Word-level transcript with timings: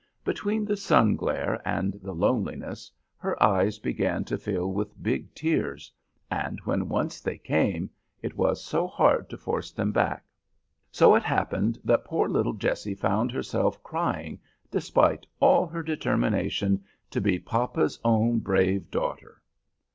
Between 0.25 0.65
the 0.65 0.77
sun 0.77 1.15
glare 1.15 1.61
and 1.63 1.99
the 2.01 2.13
loneliness 2.15 2.89
her 3.17 3.37
eyes 3.43 3.77
began 3.77 4.23
to 4.23 4.35
fill 4.39 4.73
with 4.73 5.03
big 5.03 5.31
tears, 5.35 5.93
and 6.31 6.59
when 6.65 6.89
once 6.89 7.21
they 7.21 7.37
came 7.37 7.87
it 8.19 8.35
was 8.35 8.65
so 8.65 8.87
hard 8.87 9.29
to 9.29 9.37
force 9.37 9.69
them 9.69 9.91
back; 9.91 10.25
so 10.91 11.13
it 11.13 11.21
happened 11.21 11.77
that 11.83 12.03
poor 12.03 12.27
little 12.27 12.53
Jessie 12.53 12.95
found 12.95 13.31
herself 13.31 13.83
crying 13.83 14.39
despite 14.71 15.27
all 15.39 15.67
her 15.67 15.83
determination 15.83 16.83
to 17.11 17.21
be 17.21 17.37
"papa's 17.37 17.99
own 18.03 18.39
brave 18.39 18.89
daughter." 18.89 19.39